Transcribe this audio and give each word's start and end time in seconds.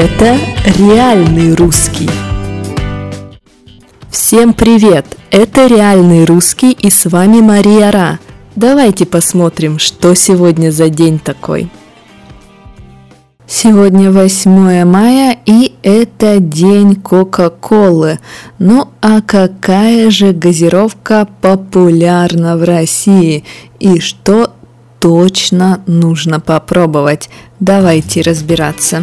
Это 0.00 0.38
реальный 0.78 1.56
русский. 1.56 2.08
Всем 4.08 4.54
привет! 4.54 5.04
Это 5.32 5.66
реальный 5.66 6.24
русский 6.24 6.70
и 6.70 6.88
с 6.88 7.06
вами 7.06 7.40
Мария 7.40 7.90
Ра. 7.90 8.20
Давайте 8.54 9.06
посмотрим, 9.06 9.80
что 9.80 10.14
сегодня 10.14 10.70
за 10.70 10.88
день 10.88 11.18
такой. 11.18 11.68
Сегодня 13.48 14.12
8 14.12 14.84
мая 14.84 15.36
и 15.46 15.74
это 15.82 16.38
день 16.38 16.94
Кока-Колы. 16.94 18.20
Ну 18.60 18.90
а 19.00 19.20
какая 19.20 20.12
же 20.12 20.30
газировка 20.32 21.26
популярна 21.40 22.56
в 22.56 22.62
России 22.62 23.44
и 23.80 23.98
что 23.98 24.52
точно 25.00 25.82
нужно 25.88 26.38
попробовать? 26.38 27.28
Давайте 27.58 28.20
разбираться. 28.20 29.02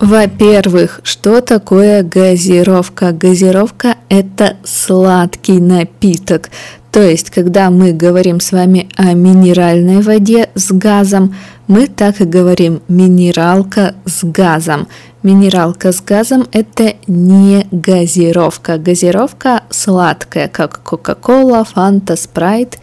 Во-первых, 0.00 1.00
что 1.02 1.40
такое 1.40 2.04
газировка? 2.04 3.10
Газировка– 3.10 3.96
это 4.08 4.56
сладкий 4.62 5.60
напиток. 5.60 6.50
То 6.92 7.02
есть, 7.02 7.30
когда 7.30 7.70
мы 7.70 7.92
говорим 7.92 8.38
с 8.38 8.52
вами 8.52 8.88
о 8.96 9.12
минеральной 9.14 10.00
воде 10.00 10.50
с 10.54 10.70
газом, 10.70 11.34
мы 11.66 11.88
так 11.88 12.20
и 12.20 12.24
говорим 12.24 12.80
минералка 12.86 13.96
с 14.04 14.24
газом. 14.24 14.86
Минералка 15.24 15.90
с 15.90 16.00
газом– 16.00 16.46
это 16.52 16.94
не 17.08 17.66
газировка. 17.72 18.78
Газировка 18.78 19.64
сладкая, 19.68 20.46
как 20.46 20.80
Кока-Кола, 20.84 21.64
Фанта, 21.64 22.14
Спрайт 22.14 22.78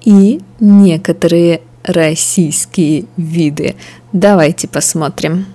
и 0.00 0.40
некоторые 0.60 1.62
российские 1.84 3.06
виды. 3.16 3.74
Давайте 4.12 4.68
посмотрим. 4.68 5.46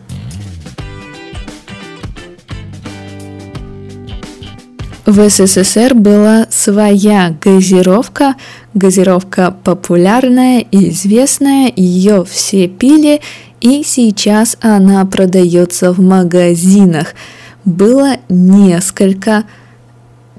В 5.07 5.29
СССР 5.29 5.93
была 5.95 6.47
своя 6.49 7.33
газировка, 7.41 8.35
газировка 8.73 9.55
популярная 9.63 10.59
и 10.59 10.89
известная, 10.89 11.71
ее 11.73 12.25
все 12.25 12.67
пили, 12.67 13.21
и 13.61 13.83
сейчас 13.85 14.57
она 14.59 15.05
продается 15.05 15.93
в 15.93 16.01
магазинах. 16.01 17.15
Было 17.63 18.17
несколько 18.27 19.45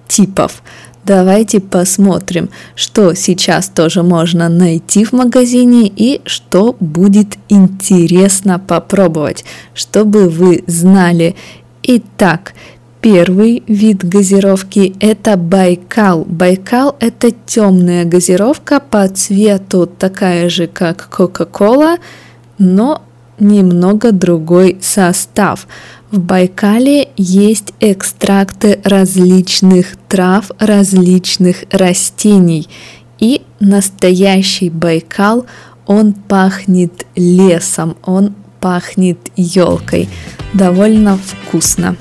типов. 0.06 0.62
Давайте 1.02 1.60
посмотрим, 1.60 2.50
что 2.74 3.14
сейчас 3.14 3.70
тоже 3.70 4.02
можно 4.02 4.50
найти 4.50 5.06
в 5.06 5.12
магазине 5.12 5.90
и 5.96 6.20
что 6.26 6.76
будет 6.78 7.38
интересно 7.48 8.58
попробовать, 8.58 9.46
чтобы 9.72 10.28
вы 10.28 10.62
знали. 10.66 11.36
Итак, 11.82 12.52
Первый 13.00 13.62
вид 13.68 14.04
газировки– 14.04 14.94
это 15.00 15.36
Байкал. 15.36 16.24
Байкал– 16.24 16.96
это 17.00 17.30
темная 17.30 18.04
газировка 18.04 18.80
по 18.80 19.06
цвету, 19.08 19.86
такая 19.86 20.48
же, 20.48 20.66
как 20.66 21.08
Кока-Кола, 21.08 21.98
но 22.58 23.02
немного 23.38 24.10
другой 24.10 24.78
состав. 24.80 25.68
В 26.10 26.18
Байкале 26.18 27.10
есть 27.16 27.72
экстракты 27.78 28.80
различных 28.82 29.96
трав, 30.08 30.50
различных 30.58 31.64
растений. 31.70 32.68
И 33.20 33.42
настоящий 33.60 34.70
Байкал, 34.70 35.46
он 35.86 36.14
пахнет 36.14 37.06
лесом, 37.14 37.96
он 38.02 38.34
пахнет 38.58 39.18
елкой. 39.36 40.08
Довольно 40.52 41.16
вкусно. 41.16 41.96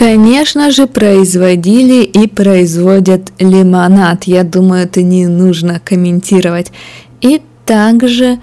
Конечно 0.00 0.70
же, 0.70 0.86
производили 0.86 2.04
и 2.04 2.26
производят 2.26 3.32
лимонад. 3.38 4.24
Я 4.24 4.44
думаю, 4.44 4.84
это 4.84 5.02
не 5.02 5.26
нужно 5.26 5.78
комментировать. 5.78 6.72
И 7.20 7.42
также 7.66 8.38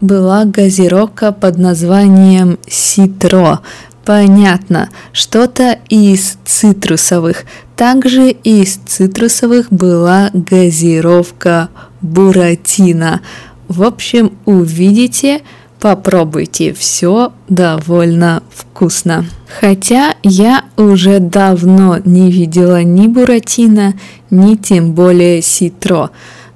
была 0.00 0.46
газировка 0.46 1.32
под 1.32 1.58
названием 1.58 2.58
Ситро. 2.66 3.60
Понятно, 4.06 4.88
что-то 5.12 5.78
из 5.90 6.38
цитрусовых. 6.46 7.44
Также 7.76 8.30
из 8.30 8.76
цитрусовых 8.76 9.70
была 9.70 10.30
газировка 10.32 11.68
Буратино. 12.00 13.20
В 13.68 13.82
общем, 13.82 14.38
увидите, 14.46 15.42
Попробуйте, 15.84 16.72
все 16.72 17.34
довольно 17.50 18.42
вкусно. 18.48 19.26
Хотя 19.60 20.14
я 20.22 20.64
уже 20.78 21.18
давно 21.18 21.98
не 22.06 22.30
видела 22.30 22.82
ни 22.82 23.06
буратино, 23.06 23.92
ни 24.30 24.54
тем 24.54 24.94
более 24.94 25.42
ситро. 25.42 26.08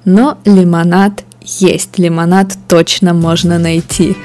Но 0.03 0.39
лимонад 0.45 1.25
есть, 1.43 1.99
лимонад 1.99 2.57
точно 2.67 3.13
можно 3.13 3.59
найти. 3.59 4.15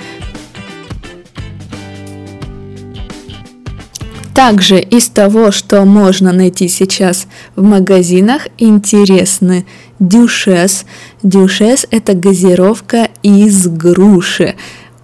Также 4.34 4.80
из 4.80 5.10
того, 5.10 5.50
что 5.50 5.84
можно 5.84 6.32
найти 6.32 6.66
сейчас 6.66 7.26
в 7.56 7.62
магазинах, 7.62 8.46
интересны 8.56 9.66
дюшес. 9.98 10.86
Дюшес– 11.22 11.86
это 11.90 12.14
газировка 12.14 13.10
из 13.22 13.68
груши 13.68 14.54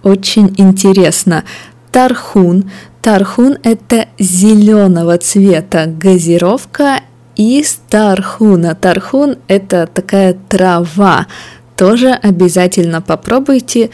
очень 0.03 0.53
интересно. 0.57 1.43
Тархун. 1.91 2.71
Тархун– 3.01 3.57
это 3.63 4.07
зеленого 4.19 5.17
цвета 5.17 5.85
газировка 5.87 7.01
из 7.35 7.81
тархуна. 7.89 8.75
Тархун– 8.75 9.37
это 9.47 9.87
такая 9.91 10.37
трава. 10.49 11.27
Тоже 11.75 12.11
обязательно 12.11 13.01
попробуйте. 13.01 13.89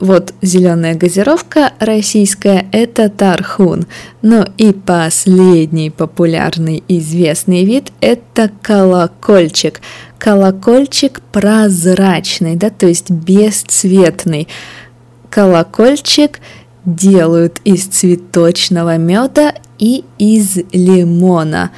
Вот 0.00 0.32
зеленая 0.42 0.94
газировка 0.94 1.72
российская– 1.80 2.66
это 2.72 3.08
тархун. 3.08 3.86
Ну 4.22 4.46
и 4.56 4.72
последний 4.72 5.90
популярный 5.90 6.84
известный 6.86 7.64
вид– 7.64 7.92
это 8.00 8.50
колокольчик. 8.62 9.80
Колокольчик 10.18 11.20
прозрачный, 11.32 12.54
да, 12.54 12.70
то 12.70 12.86
есть 12.86 13.10
бесцветный. 13.10 14.48
Колокольчик 15.38 16.40
делают 16.84 17.60
из 17.62 17.84
цветочного 17.84 18.96
меда 18.96 19.54
и 19.78 20.02
из 20.18 20.56
лимона. 20.72 21.70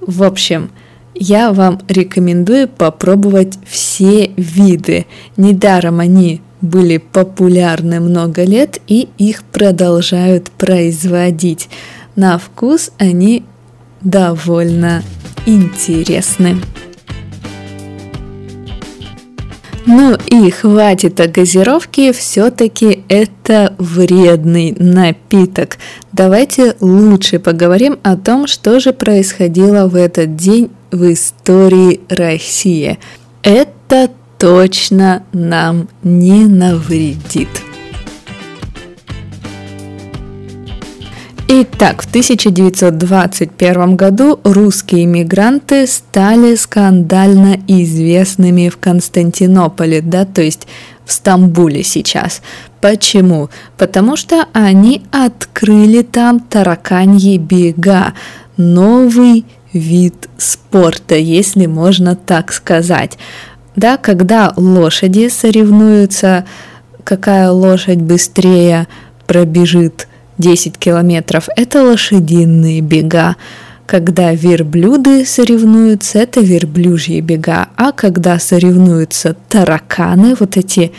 В 0.00 0.24
общем, 0.24 0.72
я 1.14 1.52
вам 1.52 1.78
рекомендую 1.86 2.66
попробовать 2.66 3.60
все 3.64 4.32
виды. 4.36 5.06
Недаром 5.36 6.00
они 6.00 6.42
были 6.60 6.98
популярны 6.98 8.00
много 8.00 8.42
лет 8.42 8.80
и 8.88 9.08
их 9.18 9.44
продолжают 9.44 10.50
производить. 10.50 11.68
На 12.16 12.38
вкус 12.38 12.90
они 12.98 13.44
довольно 14.02 15.04
интересны. 15.46 16.56
Ну 19.86 20.16
и 20.26 20.50
хватит 20.50 21.20
о 21.20 21.28
газировке, 21.28 22.12
все-таки 22.12 23.04
это 23.08 23.72
вредный 23.78 24.74
напиток. 24.76 25.78
Давайте 26.12 26.74
лучше 26.80 27.38
поговорим 27.38 27.98
о 28.02 28.16
том, 28.16 28.48
что 28.48 28.80
же 28.80 28.92
происходило 28.92 29.86
в 29.86 29.94
этот 29.94 30.34
день 30.34 30.70
в 30.90 31.12
истории 31.12 32.00
России. 32.08 32.98
Это 33.42 34.10
точно 34.38 35.22
нам 35.32 35.88
не 36.02 36.46
навредит. 36.46 37.48
Итак, 41.58 42.02
в 42.02 42.06
1921 42.10 43.96
году 43.96 44.38
русские 44.44 45.06
мигранты 45.06 45.86
стали 45.86 46.54
скандально 46.54 47.56
известными 47.66 48.68
в 48.68 48.76
Константинополе, 48.76 50.02
да, 50.02 50.26
то 50.26 50.42
есть 50.42 50.68
в 51.06 51.12
Стамбуле 51.12 51.82
сейчас. 51.82 52.42
Почему? 52.82 53.48
Потому 53.78 54.16
что 54.16 54.44
они 54.52 55.04
открыли 55.10 56.02
там 56.02 56.40
тараканьи 56.40 57.38
бега, 57.38 58.12
новый 58.58 59.46
вид 59.72 60.28
спорта, 60.36 61.14
если 61.14 61.64
можно 61.64 62.16
так 62.16 62.52
сказать. 62.52 63.16
Да, 63.76 63.96
когда 63.96 64.52
лошади 64.56 65.30
соревнуются, 65.30 66.44
какая 67.02 67.50
лошадь 67.50 68.02
быстрее 68.02 68.88
пробежит 69.26 70.06
10 70.38 70.78
километров– 70.78 71.48
это 71.56 71.82
лошадиные 71.82 72.80
бега. 72.80 73.36
Когда 73.86 74.32
верблюды 74.32 75.24
соревнуются, 75.24 76.18
это 76.18 76.40
верблюжьи 76.40 77.20
бега, 77.20 77.68
а 77.76 77.92
когда 77.92 78.38
соревнуются 78.38 79.36
тараканы, 79.48 80.34
вот 80.38 80.56
эти 80.56 80.92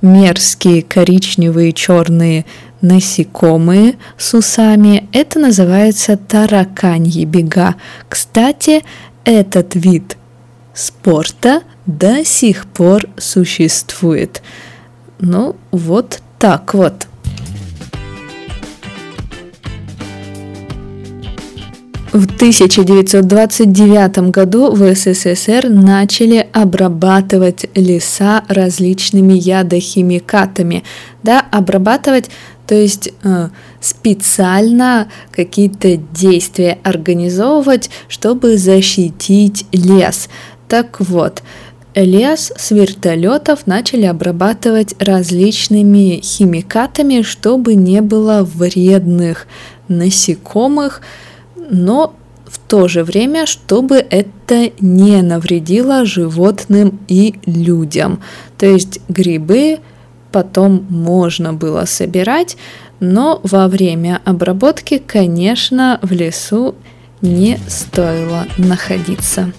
мерзкие 0.00 0.82
коричневые 0.82 1.72
черные 1.72 2.44
насекомые 2.80 3.94
с 4.18 4.34
усами, 4.34 5.08
это 5.12 5.38
называется 5.38 6.16
тараканьи 6.16 7.24
бега. 7.24 7.76
Кстати, 8.08 8.82
этот 9.24 9.76
вид 9.76 10.16
спорта 10.74 11.62
до 11.86 12.24
сих 12.24 12.66
пор 12.66 13.08
существует. 13.16 14.42
Ну, 15.20 15.56
вот 15.70 16.20
так 16.38 16.74
вот. 16.74 17.06
В 22.12 22.26
1929 22.26 24.30
году 24.30 24.70
в 24.70 24.94
СССР 24.94 25.70
начали 25.70 26.46
обрабатывать 26.52 27.64
леса 27.74 28.44
различными 28.48 29.32
ядохимикатами. 29.32 30.84
Да, 31.22 31.40
обрабатывать, 31.40 32.28
то 32.66 32.74
есть 32.74 33.14
э, 33.24 33.48
специально 33.80 35.08
какие-то 35.30 35.96
действия 35.96 36.78
организовывать, 36.82 37.88
чтобы 38.08 38.58
защитить 38.58 39.64
лес. 39.72 40.28
Так 40.68 41.00
вот, 41.00 41.42
лес 41.94 42.52
с 42.54 42.72
вертолетов 42.72 43.66
начали 43.66 44.04
обрабатывать 44.04 44.94
различными 44.98 46.20
химикатами, 46.22 47.22
чтобы 47.22 47.74
не 47.74 48.02
было 48.02 48.42
вредных 48.42 49.46
насекомых, 49.88 51.00
но 51.72 52.14
в 52.46 52.58
то 52.58 52.86
же 52.86 53.02
время, 53.02 53.46
чтобы 53.46 53.96
это 53.96 54.70
не 54.78 55.22
навредило 55.22 56.04
животным 56.04 57.00
и 57.08 57.36
людям. 57.46 58.20
То 58.58 58.66
есть 58.66 59.00
грибы 59.08 59.80
потом 60.30 60.86
можно 60.90 61.54
было 61.54 61.86
собирать, 61.86 62.58
но 63.00 63.40
во 63.42 63.68
время 63.68 64.20
обработки, 64.24 64.98
конечно, 64.98 65.98
в 66.02 66.12
лесу 66.12 66.74
не 67.22 67.58
стоило 67.68 68.46
находиться. 68.58 69.52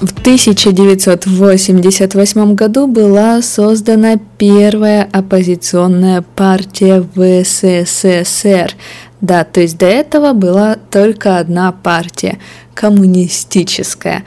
В 0.00 0.12
1988 0.12 2.54
году 2.54 2.86
была 2.86 3.42
создана 3.42 4.16
первая 4.38 5.06
оппозиционная 5.12 6.22
партия 6.22 7.06
в 7.14 7.44
СССР. 7.44 8.74
Да, 9.20 9.44
то 9.44 9.60
есть 9.60 9.76
до 9.76 9.84
этого 9.84 10.32
была 10.32 10.78
только 10.90 11.36
одна 11.36 11.70
партия– 11.72 12.38
коммунистическая. 12.74 14.24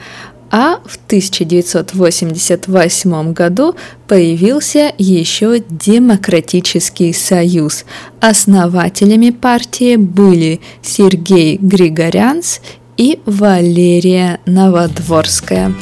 А 0.52 0.78
в 0.86 0.96
1988 1.08 3.32
году 3.32 3.74
появился 4.06 4.92
еще 4.96 5.60
Демократический 5.68 7.12
союз. 7.12 7.84
Основателями 8.20 9.30
партии 9.30 9.96
были 9.96 10.60
Сергей 10.82 11.56
Григорянц 11.56 12.60
и 12.96 13.20
Валерия 13.26 14.40
Новодворская. 14.46 15.72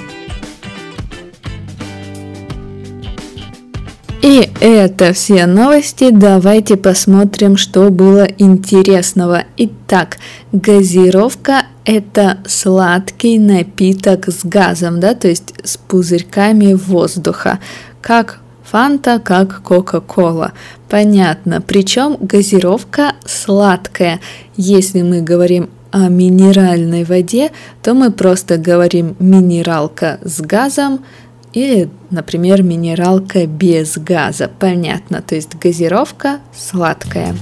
И 4.22 4.48
это 4.60 5.12
все 5.12 5.46
новости. 5.46 6.10
Давайте 6.10 6.76
посмотрим, 6.76 7.56
что 7.56 7.90
было 7.90 8.24
интересного. 8.38 9.44
Итак, 9.56 10.18
газировка– 10.52 11.66
это 11.84 12.38
сладкий 12.46 13.40
напиток 13.40 14.28
с 14.28 14.44
газом, 14.44 15.00
да, 15.00 15.14
то 15.14 15.26
есть 15.26 15.52
с 15.64 15.76
пузырьками 15.76 16.74
воздуха, 16.74 17.58
как 18.00 18.38
фанта, 18.62 19.18
как 19.18 19.60
кока-кола. 19.62 20.52
Понятно. 20.88 21.60
Причем 21.60 22.16
газировка 22.20 23.14
сладкая. 23.26 24.20
Если 24.56 25.02
мы 25.02 25.20
говорим 25.20 25.68
о 25.92 26.08
минеральной 26.08 27.04
воде, 27.04 27.52
то 27.82 27.94
мы 27.94 28.10
просто 28.10 28.58
говорим 28.58 29.14
минералка 29.18 30.18
с 30.22 30.40
газом 30.40 31.04
или, 31.52 31.90
например, 32.10 32.62
минералка 32.62 33.46
без 33.46 33.98
газа. 33.98 34.50
Понятно, 34.58 35.22
то 35.22 35.34
есть 35.34 35.54
газировка 35.54 36.40
сладкая. 36.52 37.36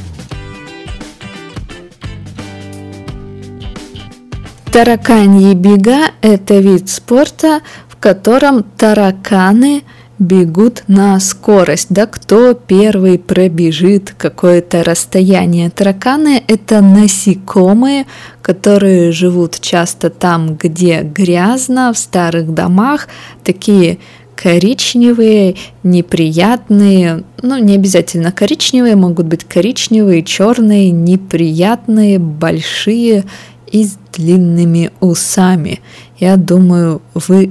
Тараканьи 4.73 5.55
бега– 5.55 6.11
это 6.21 6.59
вид 6.59 6.91
спорта, 6.91 7.61
в 7.89 7.97
котором 7.97 8.63
тараканы– 8.63 9.85
бегут 10.21 10.85
на 10.87 11.19
скорость, 11.19 11.87
да, 11.89 12.07
кто 12.07 12.55
первый 12.55 13.19
пробежит 13.19 14.15
какое-то 14.17 14.85
расстояние. 14.85 15.71
Тараканы– 15.71 16.45
это 16.47 16.83
насекомые, 16.83 18.07
которые 18.43 19.11
живут 19.11 19.59
часто 19.61 20.11
там, 20.11 20.57
где 20.57 21.03
грязно, 21.03 21.93
в 21.93 21.99
старых 21.99 22.53
домах, 22.53 23.09
такие 23.43 23.99
коричневые, 24.37 25.57
неприятные, 25.83 27.25
ну 27.43 27.59
не 27.59 27.75
обязательно 27.75 28.31
коричневые, 28.31 28.97
могут 28.97 29.27
быть 29.27 29.45
коричневые, 29.45 30.23
черные, 30.23 30.91
неприятные, 30.91 32.19
большие 32.19 33.25
и 33.71 33.85
с 33.85 33.99
длинными 34.15 34.91
усами. 35.01 35.81
Я 36.19 36.37
думаю, 36.37 37.01
вы 37.15 37.51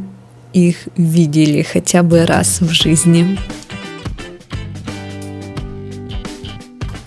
их 0.53 0.87
видели 0.97 1.61
хотя 1.61 2.03
бы 2.03 2.25
раз 2.25 2.61
в 2.61 2.69
жизни. 2.69 3.37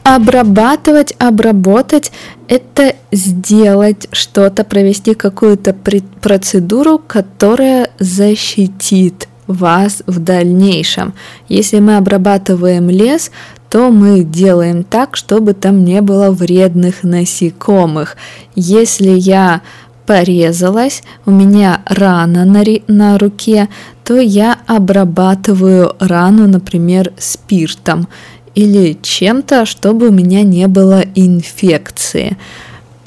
Обрабатывать, 0.05 1.15
обработать– 1.19 2.11
это 2.49 2.97
сделать 3.13 4.09
что-то, 4.11 4.65
провести 4.65 5.15
какую-то 5.15 5.75
процедуру, 6.21 6.99
которая 6.99 7.89
защитит 7.99 9.29
вас 9.47 10.03
в 10.07 10.19
дальнейшем. 10.19 11.15
Если 11.49 11.79
мы 11.79 11.97
обрабатываем 11.97 12.91
лес, 12.91 13.31
то 13.71 13.91
мы 13.91 14.23
делаем 14.23 14.85
так, 14.85 15.17
чтобы 15.17 15.55
там 15.55 15.85
не 15.85 16.03
было 16.03 16.31
вредных 16.31 17.05
насекомых. 17.05 18.17
Если 18.55 19.11
я 19.11 19.63
порезалась, 20.07 21.03
у 21.27 21.31
меня 21.31 21.83
рана 21.87 22.45
на, 22.45 22.65
на 22.89 23.19
руке, 23.19 23.69
то 24.05 24.19
я 24.19 24.59
обрабатываю 24.67 25.95
рану, 25.99 26.49
например, 26.49 27.13
спиртом 27.19 28.09
или 28.55 28.99
чем-то, 29.01 29.65
чтобы 29.65 30.09
у 30.09 30.13
меня 30.13 30.43
не 30.43 30.67
было 30.69 31.05
инфекции. 31.15 32.37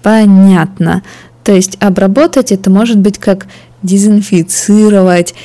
Понятно. 0.01 1.03
То 1.43 1.53
есть 1.53 1.77
обработать 1.79 2.51
это 2.51 2.69
может 2.69 2.97
быть 2.97 3.17
как 3.17 3.47
дезинфицировать 3.83 5.35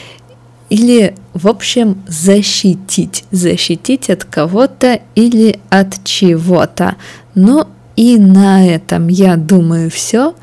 или, 0.71 1.14
в 1.35 1.49
общем, 1.49 2.02
защитить. 2.07 3.25
Защитить 3.30 4.09
от 4.09 4.25
кого-то 4.25 5.00
или 5.14 5.59
от 5.69 6.04
чего-то. 6.04 6.97
Ну 7.35 7.66
и 7.97 8.16
на 8.19 8.66
этом, 8.66 9.09
я 9.09 9.37
думаю, 9.37 9.90
все 9.90 10.35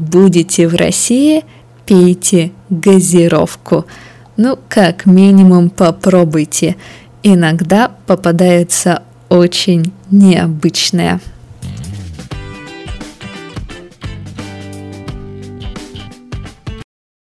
будете 0.00 0.66
в 0.66 0.74
России, 0.74 1.44
пейте 1.86 2.50
газировку. 2.70 3.86
Ну, 4.36 4.58
как 4.68 5.06
минимум 5.06 5.70
попробуйте. 5.70 6.76
Иногда 7.22 7.90
попадается 8.06 9.02
очень 9.28 9.92
необычное. 10.10 11.20